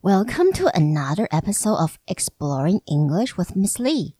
[0.00, 4.14] Welcome to another episode of Exploring English with Miss Lee。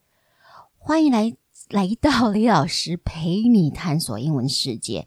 [0.77, 1.37] 欢迎来
[1.71, 5.07] 来到李老师陪你探索英文世界。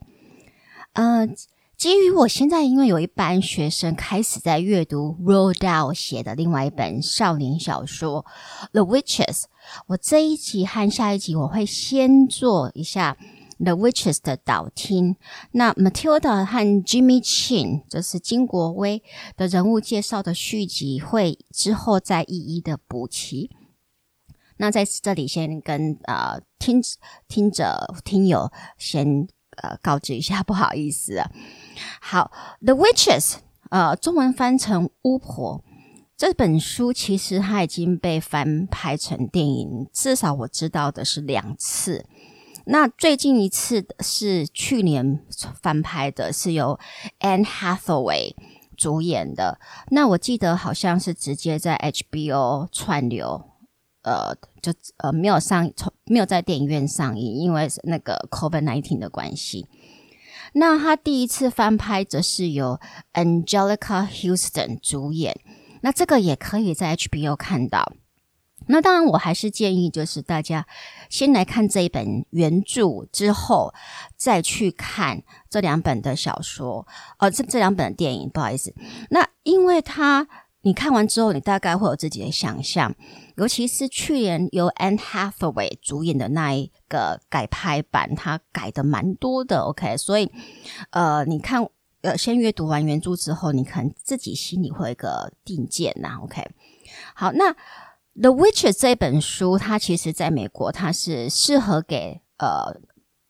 [0.94, 1.28] 呃，
[1.76, 8.26] 基于我现在因为有一班学生开始在阅读 Roald Dahl 写的另外一本少年小说
[8.72, 9.42] 《The Witches》，
[9.88, 13.18] 我这一集和下一集我会先做一下。
[13.64, 15.18] The Witches 的导听，
[15.52, 19.04] 那 Matilda 和 Jimmy Chin 就是金国威
[19.38, 23.52] 的人物介绍的续集，会之后再一一的补齐。
[24.58, 26.82] 那在这里先跟呃听
[27.28, 31.22] 听者听友先呃告知一下， 不好意思。
[32.02, 33.36] 好，The Witches
[33.70, 35.64] 呃中文翻成巫婆
[36.18, 42.06] 这本书，其实它已经被翻拍成电影，至少我知道的是两次。
[42.72, 45.20] 那最近一次是去年
[45.62, 46.80] 翻拍的，是由
[47.20, 48.34] Anne Hathaway
[48.78, 49.60] 主演的。
[49.90, 53.44] 那我记得好像是直接在 HBO 串流，
[54.04, 55.70] 呃，就呃没有上，
[56.06, 59.68] 没有在电影院上映，因为那个 COVID-19 的关系。
[60.54, 62.80] 那他第一次翻拍则是由
[63.14, 65.38] Angelica Houston 主演，
[65.82, 67.92] 那这个也可以在 HBO 看到。
[68.72, 70.66] 那当然，我还是建议，就是大家
[71.10, 73.74] 先来看这一本原著，之后
[74.16, 76.88] 再去看这两本的小说，
[77.20, 78.74] 呃，这这两本的电影，不好意思。
[79.10, 80.26] 那因为它
[80.62, 82.96] 你看完之后，你大概会有自己的想象，
[83.36, 89.60] 尤其是去年由 Anne Hathaway 主演的那一个改拍版，它改的蛮多的。
[89.64, 90.32] OK，所以
[90.92, 91.68] 呃，你看
[92.04, 96.20] 呃，先阅读完原著之后，你可能自己心里会有一个定见呐。
[96.24, 96.48] OK，
[97.14, 97.52] 好，那。
[98.14, 102.82] 《The Witches》这本书，它其实在美国，它是适合给呃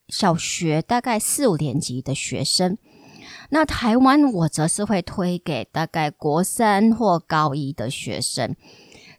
[0.08, 2.76] 小学大概四五年级的学生。
[3.50, 8.56] 那台湾我则是会推给大概国三或高一的学生。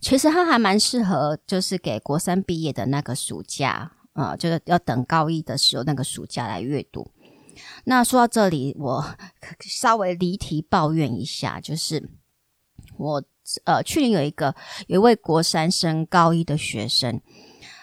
[0.02, 7.10] 其实它还蛮适合，就是给国三毕业的那个暑假啊、就是要等高一的时候那个暑假来阅读。
[7.86, 9.16] 那说到这里，我
[9.62, 12.10] 稍微离题抱怨一下，就是
[12.98, 13.24] 我。
[13.66, 14.56] 呃，去年有一个
[14.88, 17.22] 有一位国三升高一的学生，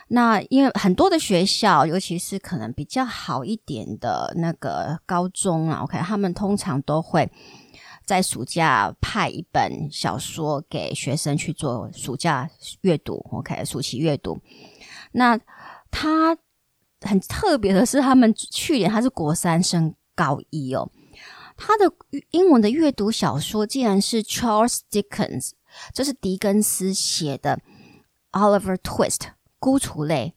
[0.08, 7.30] 那因为很多的学校，尤其是可能比较好一点的那个高中啊，OK，他们通常都会
[8.04, 12.48] 在暑假派一本小说给学生去做暑假
[12.80, 14.40] 阅读，OK，暑期阅读。
[15.12, 15.38] 那
[15.90, 16.36] 他
[17.02, 20.90] 很特别的是，他们去年他是国三升高一哦。
[21.60, 21.92] 他的
[22.30, 25.50] 英文的阅读小说竟然是 Charles Dickens，
[25.94, 27.60] 就是狄更斯写的
[28.32, 29.20] Oliver Twist
[29.58, 30.34] 孤雏泪。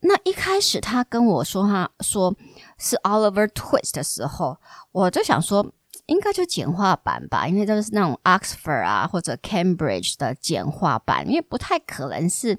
[0.00, 2.34] 那一开始他跟我说他说
[2.78, 4.56] 是 Oliver Twist 的时候，
[4.90, 5.70] 我就想说
[6.06, 12.58] 应该就简化版吧，因为都是那种 Oxford 啊或者 Cambridge 的简化版，因为不太可能是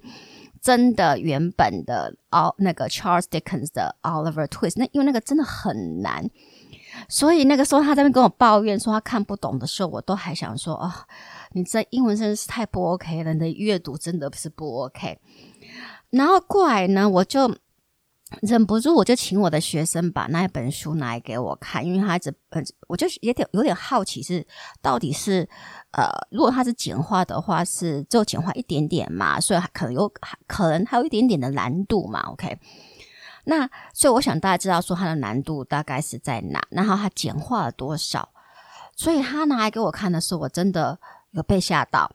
[0.61, 6.29] 真的原本的奥那个 Charles Dickens 的 Oliver Twist，那因为那个真的很难。
[7.07, 10.91] 所以那个时候他在那边跟我抱怨说他看不懂的时候，我都还想说哦，
[11.51, 15.19] 你这英文真的是太不 OK 了，你的阅读真的是不 OK。
[16.09, 17.53] 然后过来呢，我就
[18.41, 22.33] 忍不住，我就请我的学生把那一本书拿来给我看，因为他一直，
[22.87, 24.45] 我就有点有点好奇是
[24.81, 25.47] 到底是
[25.91, 30.11] 呃，如果他是简化的话，是就简化一点点嘛，所以可能有
[30.47, 32.57] 可能还有一点点的难度嘛，OK。
[33.45, 38.29] 那所以我想大家知道说它的难度大概是在哪，然后它简化了多少，
[38.95, 40.99] 所以他拿来给我看的时候，我真的
[41.31, 42.11] 有被吓到，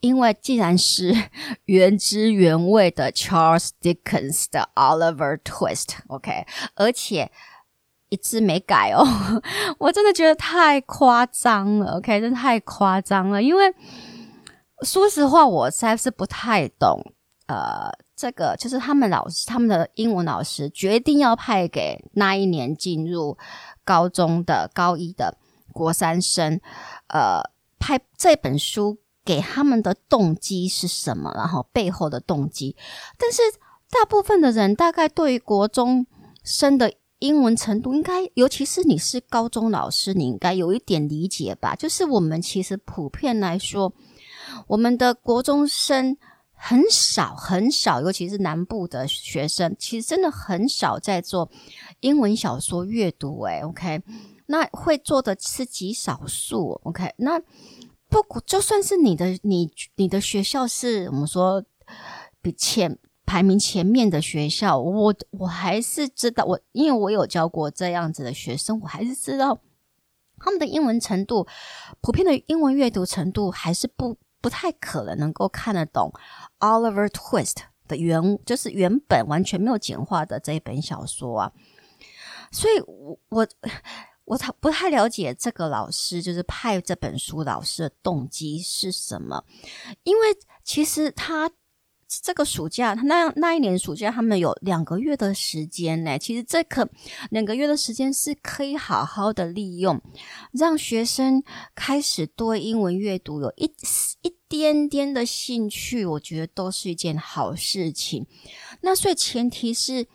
[0.00, 1.14] 因为既然是
[1.66, 7.30] 原汁原味的 Charles Dickens 的 Oliver Twist，OK，而且
[8.08, 9.06] 一字没改哦，
[9.78, 13.72] 我真的觉得太夸张了，OK，真的太夸张了，因为
[14.82, 17.00] 说实话，我实在是不太懂，
[17.46, 17.90] 呃。
[18.24, 23.36] 这个就是他们老师，他们的英文老师决定要派给那一年进入
[23.84, 25.36] 高中的高一的
[25.74, 26.58] 国三生，
[27.08, 27.42] 呃，
[27.78, 28.96] 派这本书
[29.26, 31.34] 给他们的动机是什么？
[31.36, 32.74] 然后背后的动机。
[33.18, 33.42] 但是
[33.90, 36.06] 大部分的人大概对于国中
[36.42, 41.76] 生的英文程度，应该尤其是你是高中老师，你应该有一点理解吧？
[41.76, 43.92] 就是我们其实普遍来说，
[44.68, 46.16] 我们的国中生。
[46.66, 51.50] 很少很少，尤其是南部的学生，其实真的很少在做
[52.00, 53.42] 英文小说阅读。
[53.42, 54.00] 哎，OK，
[54.46, 56.80] 那会做的是极少数。
[56.84, 57.38] OK，那
[58.08, 61.62] 不就算是你的你你的学校是我们说
[62.40, 69.60] 比前排名前面的学校，我我还是知道，我因为我有教过这样子的学生，我还是知道
[70.38, 71.46] 他们的英文程度，
[72.00, 76.12] 普遍的英文阅读程度还是不不太可能能够看得懂
[76.58, 81.52] Oliver Twist 的原，就是原本完全没有简化的这一本小说啊。
[82.52, 83.48] 所以我，我
[84.26, 89.42] 我他不太了解这个老师，就是派这本书老师的动机是什么，
[90.02, 91.50] 因为其实他。
[92.08, 96.18] 这个暑假，他那那一年暑假，他们有两个月的时间呢。
[96.18, 96.88] 其实这个
[97.30, 100.00] 两个月的时间是可以好好的利用，
[100.52, 101.42] 让学生
[101.74, 103.64] 开始对英文阅读有一
[104.22, 108.26] 一点点的兴趣，我觉得都是一件好事情。
[108.80, 110.06] 那所以前提是。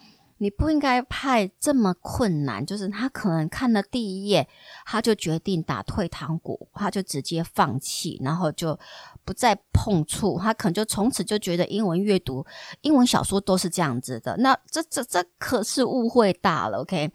[0.42, 4.48] 你不应该派这么困难，就是他可能看了第一页，
[4.86, 8.80] 他就决定打退堂鼓，他就直接放弃，然后就
[9.26, 12.46] 不再碰触，他可能就从此就觉得英文阅读、
[12.82, 14.38] 英文小说都是这样子的。
[14.38, 17.12] 那这这这可是误会大了，OK？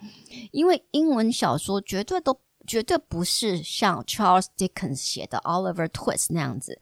[0.53, 6.79] 因为英文小说绝对都绝对不是像 Charles Dickens 写的 Oliver Twist 那样子，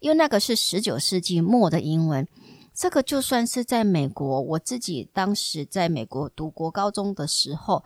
[0.00, 2.26] 因为那个是十九世纪末的英文。
[2.74, 7.84] 这个就算是在美国，我自己当时在美国读国高中的时候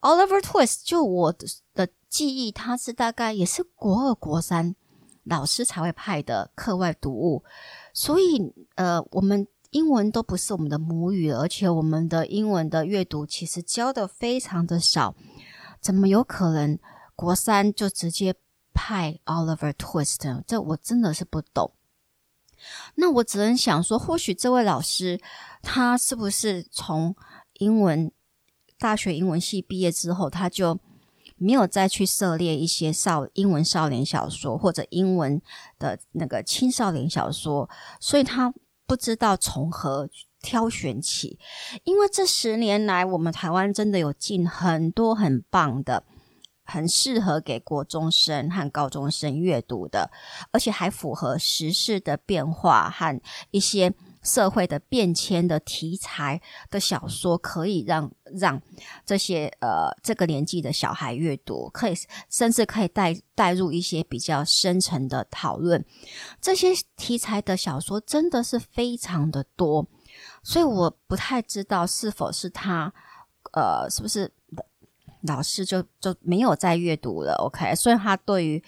[0.00, 4.74] ，Oliver Twist 就我的的记忆，他是大概也是国二、国三
[5.24, 7.44] 老师才会派的课外读物，
[7.92, 15.14] 所以呃，我们英文都不是我们的母语，而且我们的英文的阅读其实教的非常的少，
[15.80, 16.78] 怎么有可能
[17.14, 18.34] 国三就直接
[18.72, 20.42] 派 Oliver Twist 呢？
[20.46, 21.72] 这我真的是不懂。
[22.96, 25.20] 那我只能想说，或许这位老师
[25.62, 27.14] 他是不是从
[27.54, 28.10] 英文
[28.78, 30.78] 大学英文系毕业之后，他就
[31.36, 35.40] 没有再去涉猎一些少英文少年小说或者英文
[35.78, 37.68] 的那个青少年小说，
[38.00, 38.52] 所以他
[38.86, 40.08] 不知道从何
[40.40, 41.38] 挑选起。
[41.84, 46.04] 因为这十年来，我们台湾真的有进很多很棒的。
[46.64, 50.10] 很适合给国中生和高中生阅读的，
[50.50, 53.20] 而且还符合时事的变化和
[53.50, 56.40] 一些社会的变迁的题材
[56.70, 58.60] 的小说，可以让让
[59.04, 61.94] 这些呃这个年纪的小孩阅读，可以
[62.30, 65.84] 甚至可以带带入一些比较深层的讨论。
[66.40, 69.86] 这些题材的小说真的是非常的多，
[70.42, 72.92] 所以我不太知道是否是他
[73.52, 74.32] 呃是不是。
[75.26, 77.74] 老师就就没有再阅读了，OK？
[77.74, 78.62] 所以他对于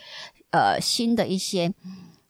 [0.51, 1.73] 呃新的一些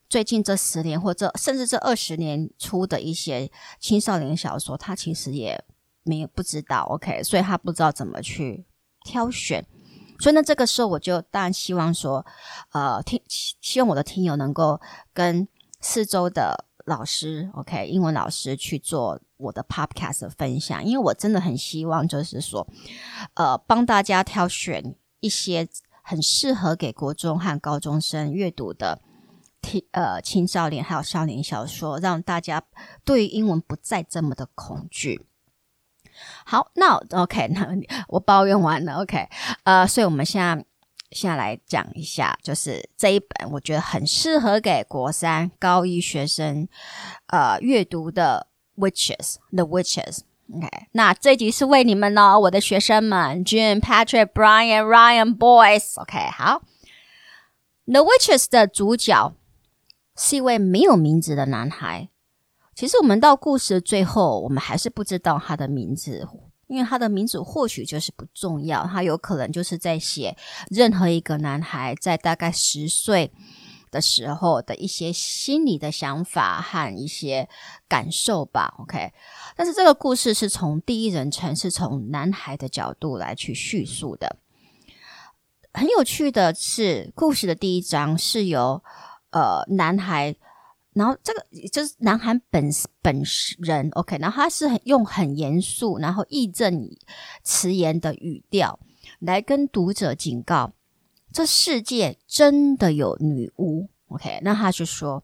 [0.08, 5.62] 最近这十年或者甚至这二十年出的一些青少年小说，他其实也
[6.02, 7.22] 没有不知道，OK？
[7.22, 8.64] 所以他不知道怎么去
[9.04, 9.64] 挑选。
[10.18, 12.26] 所以呢，这个时候我就当然希望说，
[12.72, 14.80] 呃，听希望我的听友能够
[15.12, 15.46] 跟
[15.80, 17.86] 四周的老师，OK？
[17.86, 19.20] 英文老师去做。
[19.38, 22.66] 我的 podcast 分享，因为我真的很希望，就是说，
[23.34, 25.68] 呃，帮大家挑选一些
[26.02, 29.00] 很适合给国中和高中生阅读的，
[29.92, 32.62] 呃，青少年还有少年小说，让大家
[33.04, 35.26] 对英文不再这么的恐惧。
[36.46, 37.68] 好，那 OK，那
[38.08, 39.28] 我抱怨完了，OK，
[39.64, 40.64] 呃，所以我们现在
[41.10, 46.66] 现在来讲一下，就是这一本我觉得很适合给国三、高一学生，
[47.26, 48.46] 呃，阅读的。
[48.76, 50.20] Witches, The Witches.
[50.54, 56.00] OK，那这集是为你们哦，我的学生们，June, Patrick, Brian, Ryan, Boys.
[56.00, 56.62] OK，好。
[57.86, 59.34] The Witches 的主角
[60.16, 62.10] 是一位没有名字的男孩。
[62.74, 66.28] 其实我们到故事的最后，我们还是不知道他的名字，
[66.68, 70.36] 因为他的名字或许就是不重要，他有可能就是在写
[70.68, 73.32] 任何一个男孩在大概十岁。
[73.96, 77.48] 的时候的一些心理的想法和一些
[77.88, 79.10] 感受吧，OK。
[79.56, 84.36] 但是这个故事是从第一人称，是从男孩的角度来去叙述的。
[85.72, 88.82] 很有趣的是，故事的第一章是由
[89.30, 90.36] 呃男孩，
[90.92, 93.22] 然后这个就是男孩本本
[93.58, 94.18] 人，OK。
[94.18, 96.90] 然后他是很用很严肃，然后义正
[97.42, 98.78] 辞严的语调
[99.20, 100.72] 来跟读者警告。
[101.32, 104.40] 这世界真的有女巫，OK？
[104.42, 105.22] 那他就说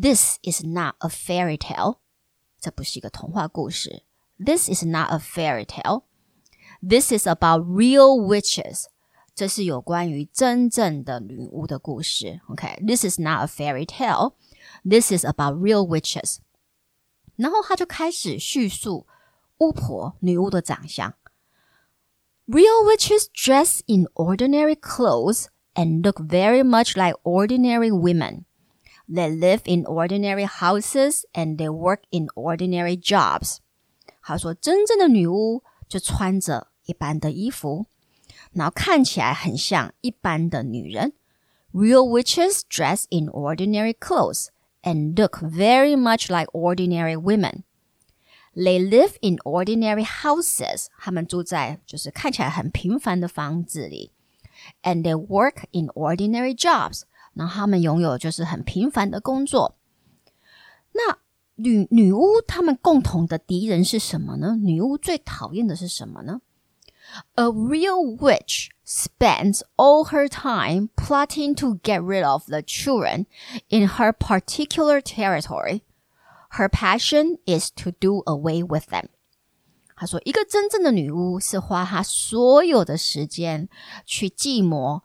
[0.00, 1.98] ，This is not a fairy tale，
[2.58, 4.02] 这不是一个童话故事。
[4.44, 8.86] This is not a fairy tale，This is about real witches，
[9.34, 16.38] 这是有关于真正的女巫的故事，OK？This is not a fairy tale，This is about real witches。
[17.36, 19.06] 然后他就开始叙述
[19.58, 21.14] 巫婆、女巫的长相。
[22.47, 28.45] Real witches dress in ordinary clothes and look very much like ordinary women.
[29.09, 33.57] They live in ordinary houses and they work in ordinary jobs.
[34.21, 37.85] 他说，真正的女巫就穿着一般的衣服，
[38.53, 41.13] 然后看起来很像一般的女人。
[41.73, 44.47] Real witches dress in ordinary clothes
[44.83, 47.63] and look very much like ordinary women.
[48.55, 50.87] They live in ordinary houses.
[50.97, 54.11] 他们住在就是看起来很平凡的房子里。
[54.81, 57.03] And they work in ordinary jobs.
[57.33, 59.77] 然后他们拥有就是很平凡的工作。
[60.93, 61.19] 那
[61.55, 64.55] 女女巫她们共同的敌人是什么呢？
[64.59, 66.41] 女巫最讨厌的是什么呢？
[67.35, 73.27] A real witch spends all her time plotting to get rid of the children
[73.69, 75.81] in her particular territory.
[76.51, 79.09] Her passion is to do away with them.
[79.95, 83.67] 她说，一个真正的女巫是花她所有的时间
[84.05, 85.01] 去计谋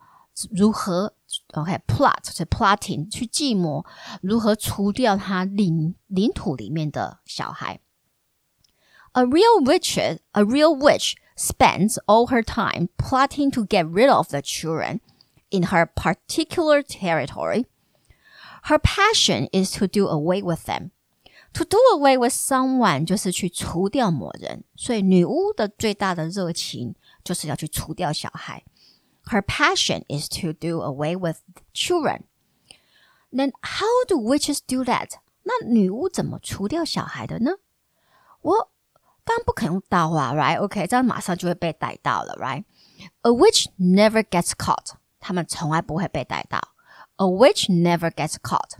[0.51, 1.13] 如何，
[1.53, 3.85] OK，plot 是 plotting 去计谋
[4.21, 7.79] 如何除掉她领领土里面的小孩。
[9.13, 9.99] A real witch,
[10.31, 15.01] a real witch spends all her time plotting to get rid of the children
[15.49, 17.65] in her particular territory.
[18.63, 20.91] Her passion is to do away with them.
[21.53, 28.63] To do away with someone 就是去除掉某人，所以女巫的最大的热情就是要去除掉小孩。
[29.25, 31.37] Her passion is to do away with
[31.73, 32.23] children.
[33.31, 35.11] Then how do witches do that?
[35.43, 37.51] 那女巫怎么除掉小孩的呢？
[38.41, 38.71] 我
[39.23, 40.59] 当然不可能用刀啊，right?
[40.59, 42.63] OK，这样马上就会被逮到了，right?
[43.21, 44.95] A witch never gets caught.
[45.19, 46.59] 他们从来不会被逮到。
[47.17, 48.77] A witch never gets caught.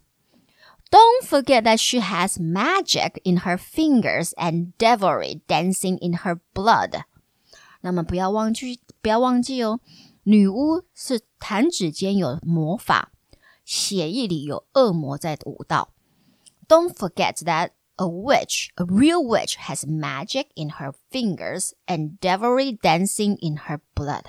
[0.90, 7.04] Don't forget that she has magic in her fingers and devilry dancing in her blood.
[7.82, 9.80] 那么不要忘记，不要忘记哦，
[10.24, 13.12] 女巫是弹指间有魔法，
[13.66, 15.90] 血液里有恶魔在舞蹈。
[16.68, 23.38] Don't forget that a witch, a real witch, has magic in her fingers and devilry dancing
[23.40, 24.26] in her blood.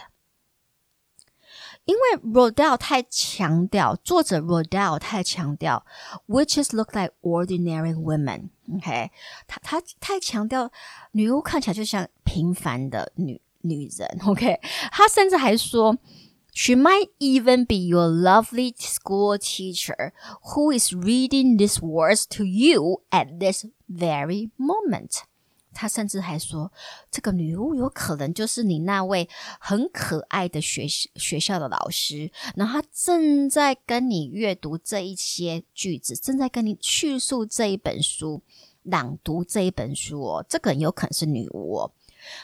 [1.84, 5.84] 因为 Rodale 太强调，作者 Rodale 太强调，
[6.26, 9.10] witches look like ordinary women。OK，
[9.46, 10.70] 他他太强调
[11.12, 14.20] 女巫看起来就像平凡的女女人。
[14.26, 14.58] OK，
[14.90, 15.96] 他甚至还说，
[16.54, 20.12] She might even be your lovely school teacher
[20.54, 25.24] who is reading these words to you at this very moment。
[25.79, 26.69] 他甚至还说，
[27.09, 29.29] 这个女巫有可能就是你那位
[29.61, 38.41] 很可爱的学学校的老师，然后他正在跟你阅读这一些句子，正在跟你叙述这一本书，
[38.83, 40.45] 朗读这一本书哦。
[40.49, 41.93] 这个人有可能是女巫哦。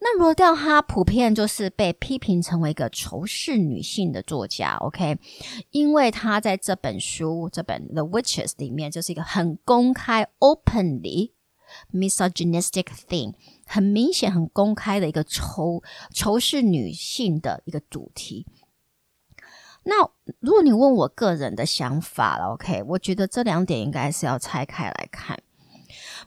[0.00, 5.18] 那 Rodale 他普遍就是被批评成为一个仇视女性的作家，OK？
[5.70, 11.30] 因为他在这本书这本 The Witches 里面就是一个很公开 openly
[11.93, 13.33] misogynistic thing，。
[13.65, 15.83] 很明显、很公开的一个仇
[16.13, 18.47] 仇视女性的一个主题。
[19.83, 20.03] 那
[20.39, 25.39] 如果你问我个人的想法了，OK，我觉得这两点应该是要拆开来看。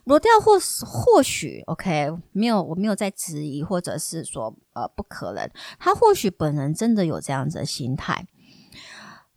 [0.05, 8.25] 罗调或或许 OK，没有，我没有在质疑，或者是说呃不可能，他或许本人真的有这样子的心态。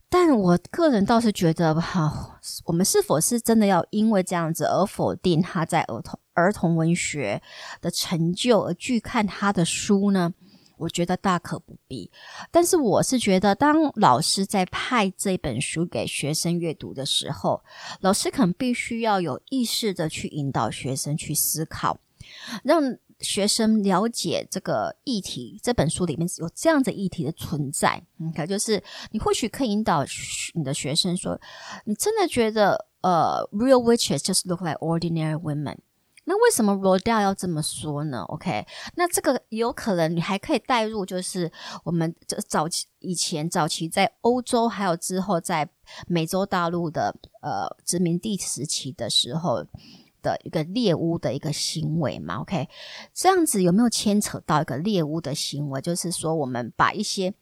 [0.08, 7.42] 但我个人倒是觉得，哈、我们是否是真的要因为这样子而否定他在儿童儿童文学
[7.80, 10.32] 的成就而拒看他的书呢？
[10.78, 12.10] 我觉得大可不必。
[12.50, 17.62] 但是我是觉得，当老师在派这本书给学生阅读的时候，
[18.00, 21.98] 老师可能必须要有意识的去引导学生去思考，
[22.62, 22.96] 让。
[23.20, 28.02] 学生了解这个议题，这本书里面有这样的议题的存在。
[28.18, 30.04] 嗯，可，就是你或许可以引导
[30.54, 31.40] 你的学生说
[31.86, 35.78] ：“你真的觉得，呃，real witches just look like ordinary women？
[36.24, 41.50] 那为什么 Rodale 要这么说呢？”OK，那这个有可能你还可以带入，就是
[41.84, 45.68] 我们这早期以前早期在欧洲，还有之后在
[46.06, 49.64] 美洲大陆的呃殖民地时期的时候。
[50.26, 52.68] 的一个猎巫的一个行为嘛？OK，
[53.14, 55.80] 这样子有没有牵扯到一个猎巫的行为？
[55.80, 57.32] 就是说，我们把一些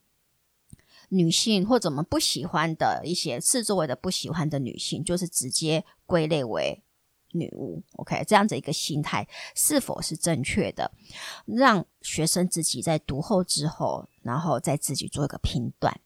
[1.09, 6.83] 女性或者我们不喜欢的一些四周围的不喜欢的女性，就是直接归类为
[7.33, 7.83] 女巫。
[7.97, 10.93] OK，这样子一个心态是否是正确的？
[11.47, 15.99] 让学生自己在读后之后，然后再自己做一个评断。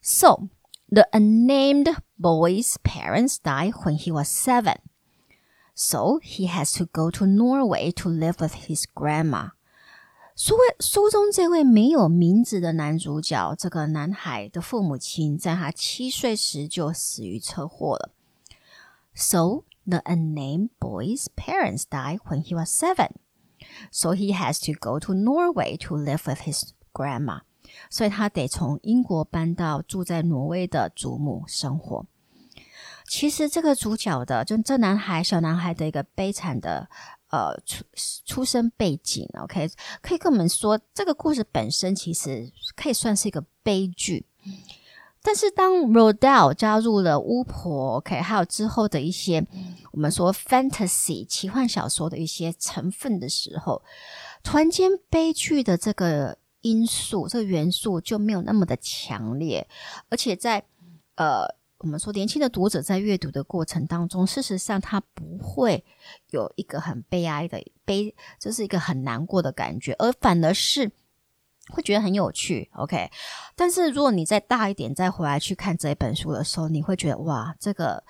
[0.00, 0.48] So
[0.88, 4.78] the unnamed boy's parents died when he was seven.
[5.75, 9.51] So he has to go to Norway to live with his grandma.
[10.35, 18.11] 书书中这位没有名字的男主角，这个男孩的父母亲在他七岁时就死于车祸了。
[19.15, 23.11] So the unnamed boy's parents died when he was seven.
[23.91, 27.41] So he has to go to Norway to live with his grandma.
[27.89, 32.05] 所以他得从英国搬到住在挪威的祖母生活。
[33.12, 36.88] 其实这个主角的，就这男孩小男孩的一个悲惨的
[37.30, 37.84] 呃出
[38.24, 39.68] 出生背景，OK，
[40.00, 44.24] 可以跟我们说，这个故事本身其实可以算是一个悲剧。
[45.20, 49.46] 但是当 Rodell 加入了巫婆，OK，还有之后的一些
[49.92, 53.82] 我们说 fantasy 奇幻小说的一些成分的时候，
[54.42, 56.38] 突然间悲剧的这个。
[56.62, 59.66] 因素这个元素就没有那么的强烈，
[60.08, 60.62] 而且在
[61.16, 61.44] 呃，
[61.82, 65.84] 我们说年轻的读者在阅读的过程当中，事实上他不会
[66.30, 70.92] 有一个很悲哀的悲，就是一个很难过的感觉，而反而是
[71.70, 72.70] 会觉得很有趣。
[72.74, 73.10] OK，
[73.56, 78.04] 但是如果你再大一点再回来去看这一本书的时候，你会觉得哇，这个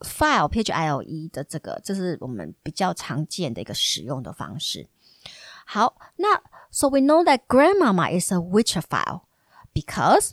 [0.00, 4.88] file P H I L E 的这个，这是我们比较常见的一个使用的方式。
[5.64, 9.22] 好，那 So we know that grandmama is a witchophile
[9.74, 10.32] because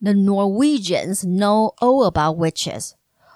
[0.00, 2.92] the Norwegians know all about witches.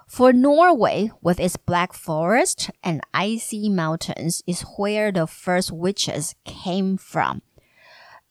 [0.09, 6.97] For Norway, with its black forest and icy mountains, is where the first witches came
[6.97, 7.43] from.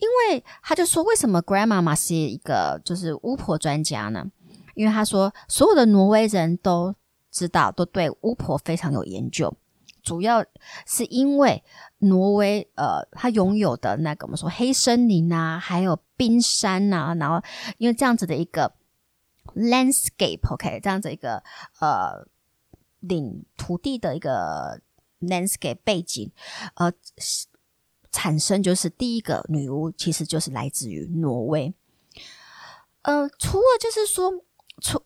[0.00, 4.26] 因为他就说，为什么 grandmama 是一个就是巫婆专家呢？
[4.74, 6.94] 因为他说，所有的挪威人都
[7.30, 9.56] 知道，都对巫婆非常有研究。
[10.02, 10.44] 主要
[10.86, 11.62] 是因为
[11.98, 17.40] 挪威，呃，它拥有的那个我们说黑森林啊，还有冰山啊，然后
[17.78, 18.72] 因为这样子的一个。
[19.56, 21.42] landscape，OK，这样子一个
[21.80, 22.24] 呃
[23.00, 24.80] 领土地的一个
[25.20, 26.30] landscape 背景，
[26.74, 26.92] 呃，
[28.12, 31.74] 产生就是第一个女巫，其实就是来自于挪威。
[33.02, 34.32] 呃，除了就是说，
[34.80, 35.02] 除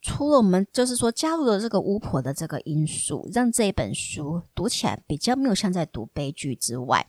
[0.00, 7.08] 除了我们就是说加入了这个巫婆的这个因素，让这一本书读起来比较没有像在读悲剧之外，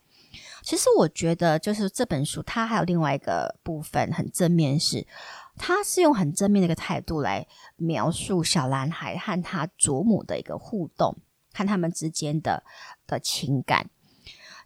[0.63, 5.07] 其实我觉得就是这本书它还有另外一个部分很正面是。
[5.55, 11.15] 它是用很正面的一个态度来描述小男孩和他祖母的一个互动，
[11.51, 12.63] 看他们之间的
[13.05, 13.91] 的情感。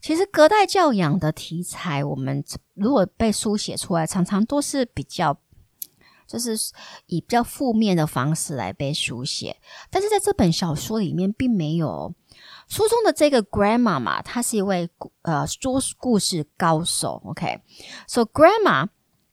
[0.07, 2.41] 其实隔代教养的题材，我们
[2.75, 5.37] 如果被书写出来，常常都是比较，
[6.25, 6.57] 就是
[7.07, 9.57] 以比较负面的方式来被书写。
[9.89, 12.15] 但是在这本小说里面，并没有，
[12.69, 14.89] 书中的这个 grandma 嘛她是一位
[15.23, 17.21] 呃说故事高手。
[17.25, 18.87] OK，so、grandma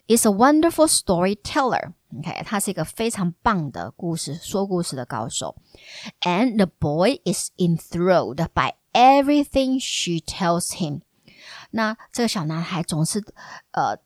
[0.09, 1.93] is a wonderful storyteller。
[2.19, 5.55] OK，她是一个非常棒的故事说故事的高手。
[6.23, 11.03] And the boy is enthralled by everything she tells him。
[11.73, 13.23] 那这个小男孩总是
[13.73, 13.99] 呃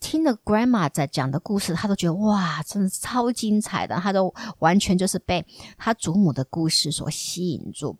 [0.00, 5.46] 听了 grandma 在讲的故事，他都觉得哇，真的超精彩的，他都完全就是被
[5.78, 7.96] 他祖母的故事所吸引住。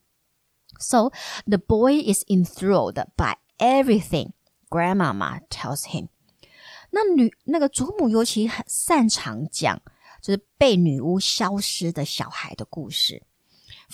[0.78, 1.10] So
[1.46, 4.32] the boy is enthralled by everything
[4.68, 6.08] grandmama tells him。
[6.90, 9.80] 那女那个祖母尤其很擅长讲，
[10.20, 13.22] 就是被女巫消失的小孩的故事。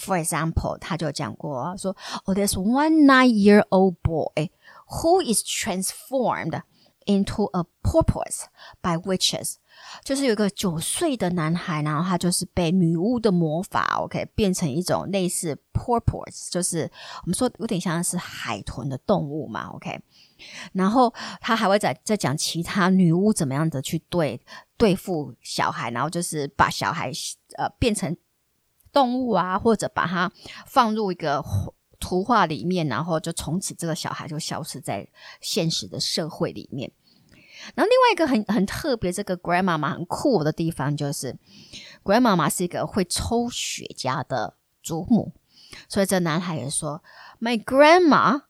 [0.00, 4.50] For example，他就讲过说，Oh, there's one nine-year-old boy
[4.88, 6.62] who is transformed
[7.04, 8.44] into a porpoise
[8.80, 9.56] by witches。
[10.04, 16.90] 就是有一个九岁的男孩，然后他就是被女巫的魔法，OK，变成一种类似 porpoise，就是
[17.22, 19.98] 我们说有点像是海豚的动物嘛，OK。
[20.72, 24.40] 然后他还会再再讲其他女巫怎么样的去对
[24.76, 27.10] 对付小孩，然后就是把小孩
[27.56, 28.14] 呃变成
[28.92, 30.30] 动物啊，或者把它
[30.66, 31.44] 放入一个
[31.98, 35.08] 图画里面，然后就从此这个小孩就消失在
[35.40, 36.90] 现实的社会里面。
[37.74, 41.36] 然后另外一个很很特别，这个 grandmama 很酷的地方就是
[42.02, 45.32] ，grandma 是一个会抽雪茄的祖母，
[45.86, 47.02] 所以这男孩也说
[47.38, 48.44] ，My grandma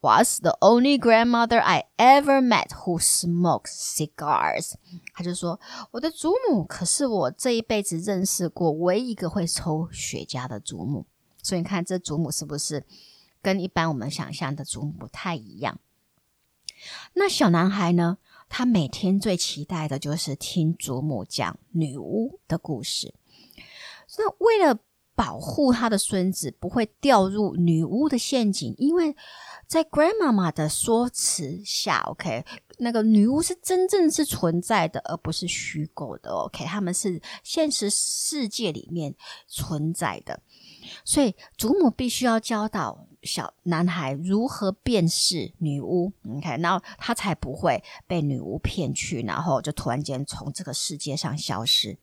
[0.00, 4.74] was the only grandmother I ever met who smokes cigars。
[5.14, 5.58] 他就说，
[5.92, 11.06] 我的祖母可是我这一辈子认识过唯一一个会抽雪茄的祖母。
[11.42, 12.84] 所以你看，这祖母是不是
[13.40, 15.78] 跟一般我们想象的祖母不太一样？
[17.14, 18.18] 那小男孩呢？
[18.48, 23.12] 他每天最期待的就是听祖母讲女巫的故事。
[24.18, 24.78] 那为了
[25.16, 29.16] 保护他的孙子不会掉入女巫的陷阱，因为
[29.66, 32.44] 在 grandmama 的说辞下，OK，
[32.78, 39.14] 那个女巫是真正是存在的，而不是虚构的，OK，他们是现实世界里面
[39.48, 40.40] 存在的。
[41.04, 51.98] 所以祖母必须要教导小男孩如何辨识女巫，OK，然后他才不会被女巫骗去，然后就突然间从这个世界上消失。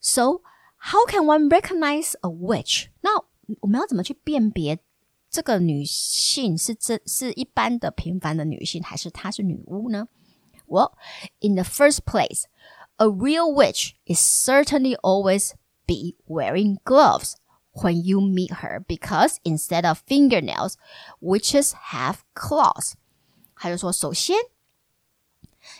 [0.00, 0.42] So
[0.83, 2.87] how can one recognize a witch？
[3.01, 3.23] 那
[3.61, 4.79] 我们要怎么去辨别
[5.29, 10.07] 这个女性是这是一般的平凡的女性，还是她是女巫呢？
[10.67, 10.93] Well,
[11.39, 12.43] in the first place,
[12.97, 15.53] a real witch is certainly always
[15.85, 17.35] be wearing gloves.
[17.71, 20.73] When you meet her, because instead of fingernails,
[21.21, 22.93] witches have claws。
[23.53, 24.35] 还有说，首先，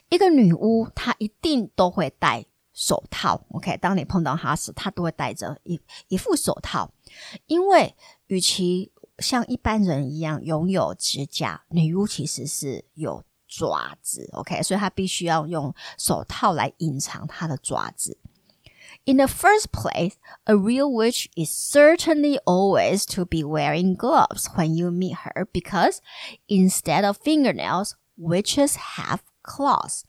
[0.09, 3.45] 一个女巫她一定都会戴 手套。
[3.51, 6.91] OK，当你碰到她时，她都会戴着一一副手套，
[7.47, 7.95] 因为
[8.27, 14.29] 与其像一般人一样拥有指甲，女巫其实是有爪子。
[14.33, 18.17] OK，所以她必须要用手套来隐藏她的爪子。
[19.05, 20.13] In the first place,
[20.45, 25.99] a real witch is certainly always to be wearing gloves when you meet her because
[26.47, 30.03] instead of fingernails, witches have claws.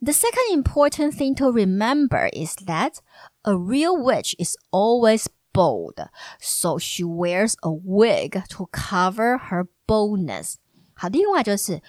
[0.00, 2.96] The second important thing to remember is that
[3.42, 6.08] a real witch is always bald,
[6.40, 10.56] so she wears a wig to cover her baldness.
[10.94, 11.82] 好，另外就是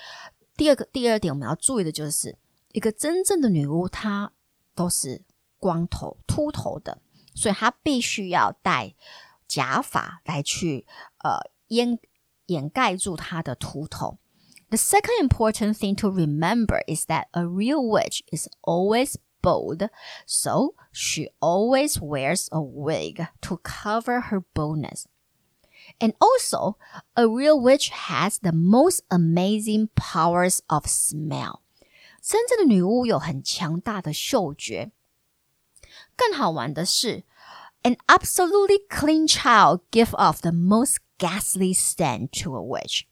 [0.56, 2.38] 第二个第二点我们要注意的就是
[2.72, 4.32] 一个真正的女巫，她
[4.76, 5.24] 都是。
[5.64, 7.00] 光头秃头的，
[7.34, 8.96] 所以他必须要戴
[9.48, 10.86] 假发来去
[11.20, 11.98] 呃掩
[12.48, 14.18] 掩盖住他的秃头。
[14.70, 19.90] The second important thing to remember is that a real witch is always bald,
[20.26, 25.06] so she always wears a wig to cover her baldness.
[26.00, 26.78] And also,
[27.16, 31.62] a real witch has the most amazing powers of smell.
[32.22, 34.92] 真正的女巫有很强大的嗅觉。
[36.16, 37.24] 更好玩的是，
[37.84, 43.04] an absolutely clean child give off the most ghastly stench to a witch。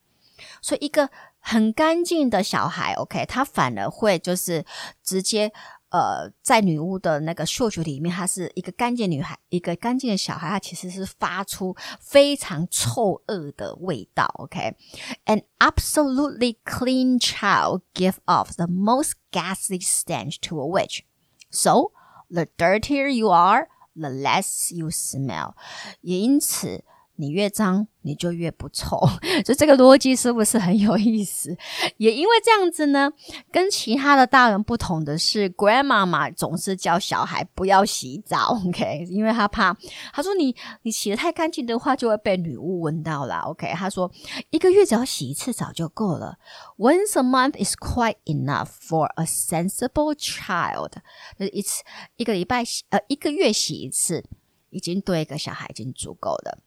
[0.62, 1.12] 所以一个
[1.46, 4.66] 很干净的小孩，OK，他反而会就是
[5.04, 5.52] 直接
[5.90, 21.92] 呃，在女巫的那个嗅觉里面，他是一个干净女孩，一个干净的小孩，他其实是发出非常臭恶的味道，OK，an absolutely clean child give off the most ghastly stench to a witch。So
[22.34, 25.54] The dirtier you are, the less you smell.
[26.00, 26.86] 也因此，
[27.17, 29.01] 你越脏，你就越不臭，
[29.45, 31.57] 就这个逻辑是不是很有意思？
[31.97, 33.13] 也因为这样子呢，
[33.51, 39.07] 跟其他的大人不同的是，Grandmama 总是教小孩不要洗澡，OK？
[39.09, 39.77] 因为他怕，
[40.13, 43.73] 他说你你洗得太干净的话，就会被女巫闻到了，OK？
[43.75, 44.11] 他说
[44.51, 46.39] 一个月只要洗一次澡就够了
[46.79, 50.93] ，Once a month is quite enough for a sensible child。
[51.39, 51.83] 就是一次
[52.17, 54.25] 一个礼拜洗呃一个月洗一次，
[54.71, 56.59] 已经对一个小孩已经足够了。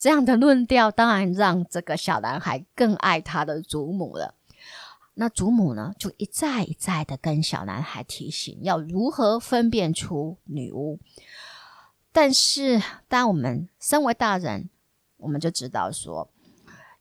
[0.00, 4.34] 这样的论调当然让这个小男孩更爱他的祖母了。
[5.12, 10.98] 那祖母呢，就一再一再的跟小男孩提醒要如何分辨出女巫。
[12.12, 14.70] 但是，当我们身为大人，
[15.18, 16.30] 我们就知道说，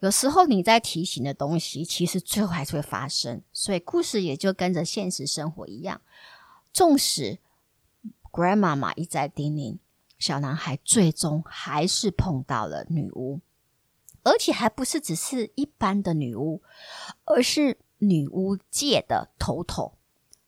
[0.02, 3.42] 有时候你在提醒的东西，其实最后还是会发生。
[3.54, 6.02] 所以，故事也就跟着现实生活一样，
[6.74, 7.40] 纵使
[8.32, 9.78] Grandmama 一再叮咛。
[10.20, 13.40] 小男孩最终还是碰到了女巫，
[14.24, 16.62] 而且还不是只是一般的女巫，
[17.24, 19.98] 而是女巫界的头头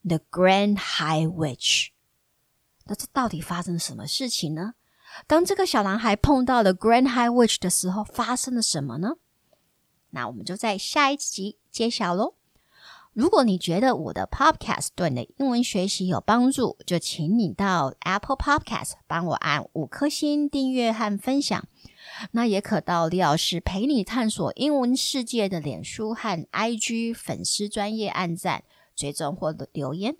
[0.03, 1.87] ，The Grand High Witch。
[2.85, 4.73] 那这到底发生什么事情呢？
[5.25, 9.15] 当这个小男孩碰到了 Grand High Witch 的时候，发生了什么呢？
[10.09, 12.35] 那我们就在下一集揭晓喽。
[13.13, 21.67] 如果你觉得我的 Podcast 对你的英文学习有帮助，就请你到 Apple Podcast 帮我按五颗星订阅和分享。
[22.31, 28.63] 那也可到李老师陪你探索英文世界的脸书和 IG 粉丝专业按赞、
[28.95, 30.15] 追踪或留言。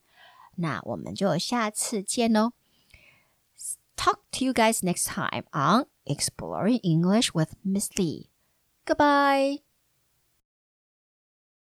[0.55, 2.51] 那我们就下次见喽
[3.95, 8.27] ！Talk to you guys next time on Exploring English with Miss Lee.
[8.85, 9.70] Goodbye.